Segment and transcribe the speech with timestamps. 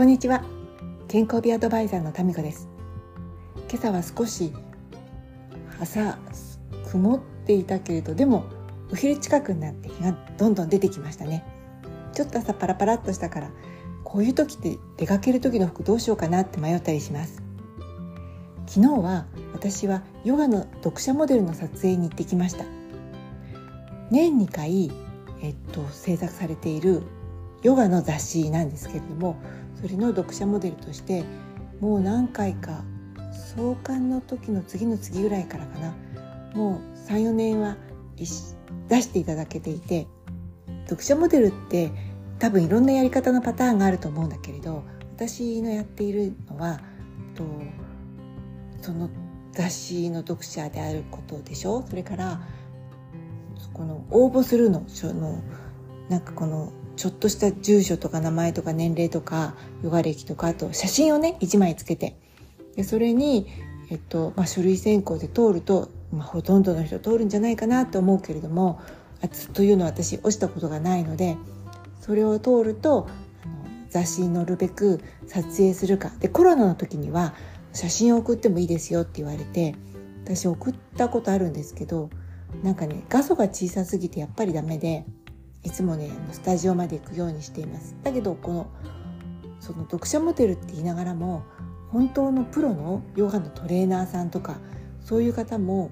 [0.00, 0.42] こんにちは。
[1.08, 2.70] 健康美アドバイザーのタミコです。
[3.68, 4.50] 今朝は少し
[5.78, 6.16] 朝
[6.90, 8.46] 曇っていたけれどでも
[8.90, 11.44] お昼近くになって日がどんどん出てきましたね。
[12.14, 13.50] ちょっと朝パラパラっとしたから
[14.02, 17.42] こういう時って出かける時の服どうしようかなって迷ったりします。
[18.68, 22.64] 昨日は私はヨガの読者モデルの撮影に行ってきました。
[24.10, 24.90] 年2回、
[25.42, 27.02] えっと、制作されている
[27.62, 29.36] ヨガの雑誌なんですけれども
[29.82, 31.24] それの読者モデルとして
[31.80, 32.84] もう何回か
[33.54, 35.94] 創刊の時の次の次ぐらいからかな。
[36.54, 37.76] もう34年は
[38.16, 40.06] 出していただけていて
[40.84, 41.92] 読者モデルって
[42.38, 44.82] 多分いろんなやり方のパターンがあると思うんだけれど
[45.16, 46.80] 私のやっているのは
[47.34, 47.44] と
[48.80, 49.08] その
[49.52, 51.84] 雑誌の読者であることでしょ？
[51.88, 52.40] それから
[53.72, 55.42] この応募するのその
[56.08, 62.14] なんかこのちょっとした住所とか名前とか年齢とかヨガ歴とかあと写真をね1枚つけて。
[62.76, 63.46] でそれに、
[63.88, 68.82] えっとまあ、書類選考で通ると、まあ、ほとんどの人通るんじゃないかなと思うけれども
[69.22, 71.38] あというのは私落ちたことがないので
[72.02, 73.08] それを通ると
[73.44, 73.54] あの
[73.88, 76.10] 雑誌に載るべく撮影するか。
[76.20, 77.32] でコロナの時には
[77.72, 79.74] 写真を送ってもいいですよって言われて
[80.26, 82.10] 私送ったことあるんですけど
[82.62, 85.06] なんかね画素が小さすぎてやっぱりダメで
[85.62, 87.94] いつもねスタジオまで行くようにしています。
[88.02, 88.66] だけどこの
[89.60, 91.44] その読者モデルって言いながらも
[91.90, 94.58] 本当のプロのヨガのトレーナーさんとか
[95.04, 95.90] そういう方も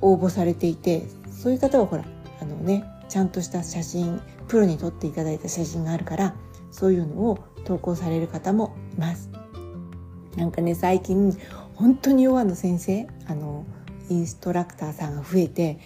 [0.00, 2.04] 応募されていてそういう方はほら
[2.40, 6.34] あのねちゃんとした写真プロに撮っていただいた写真があるから
[6.70, 9.30] そういうのを投稿される方もいます。
[10.36, 11.36] なんかね最近
[11.74, 13.64] 本当にヨガの先生あの
[14.10, 15.78] インストラクターさんが増えて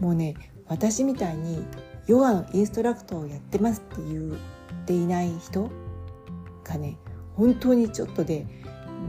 [0.00, 0.34] もうね
[0.68, 1.64] 私みたいに
[2.06, 4.34] ヨガのインストラクターをやってますって言っ
[4.86, 5.70] ていない人
[6.64, 6.96] がね
[7.34, 8.46] 本当にちょっとで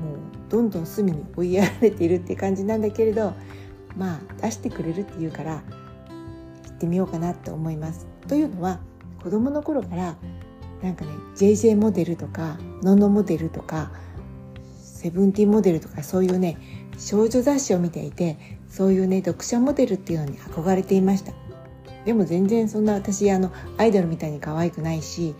[0.01, 0.17] もう
[0.49, 3.33] どんどん隅に追いやられているって感じなんだけれど
[3.95, 5.63] まあ出してくれるっていうから
[6.65, 8.07] 行ってみようかなって思います。
[8.27, 8.79] というのは
[9.23, 10.15] 子供の頃から
[10.83, 13.91] なんかね JJ モデルとかノンノモデルとか
[14.77, 16.57] セブンティーモデルとかそういうね
[16.97, 18.37] 少女雑誌を見ていて
[18.69, 21.33] そういうね読者モデルっていうのに憧れていました
[22.07, 25.35] でも全然そんな私あのアイドルみたいに可愛くないし、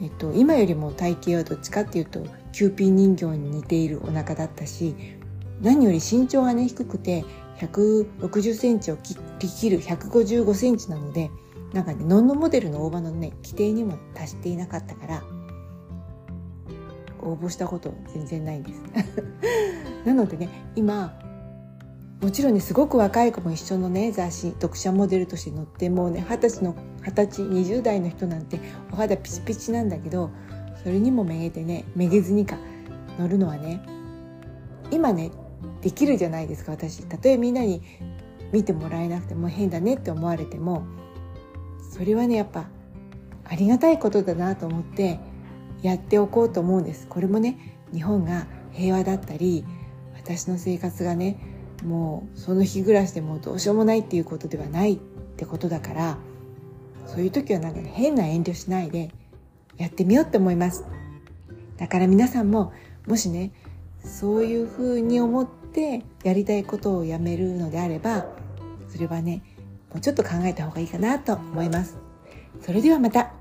[0.00, 4.94] えっと、今よりも体型はどっちかっていうとキューピー人形に似ているお腹だったし
[5.60, 7.26] 何より身長がね低くて
[7.58, 9.16] 160センチを切
[9.68, 11.30] る155センチなので
[11.74, 15.22] なんかねノンノモデルの大葉のね規定にも達していなかったから
[17.20, 18.80] 応募したこと全然ないんです。
[20.06, 21.25] なのでね今
[22.20, 28.58] もちろんねすごく若い子も一緒のね雑誌読者モデルとして載ってもうね二十歳の二十歳20代の人なんて
[28.90, 30.30] お肌ピチピチなんだけど
[30.82, 32.56] それにもめげてねめげずにか
[33.18, 33.82] 乗るのはね
[34.90, 35.30] 今ね
[35.82, 37.04] できるじゃないですか私。
[37.06, 37.82] たとえみんなに
[38.52, 40.86] 見てもらえなくても変だねって思われても
[41.92, 42.68] それはねやっぱ
[43.44, 45.20] ありがたいことだなと思って
[45.82, 47.06] やっておこうと思うんです。
[47.08, 49.64] これもね日本が平和だったり
[50.14, 51.55] 私の生活がね
[51.86, 54.96] もうその日暮らしでもうどうしようもないっていうことではないっ
[55.36, 56.18] てことだから
[57.06, 59.12] そういう時はなんか、変な遠慮しないで
[59.76, 60.84] やってみようって思います。
[61.76, 62.72] だから皆さんも
[63.06, 63.52] もしね
[64.02, 68.26] そういうふうに思ってやりたいことをやめるのであれば
[68.88, 69.42] それはね
[69.90, 71.98] もうちょっと考えた方がいいかなと思います。
[72.62, 73.32] それではまた。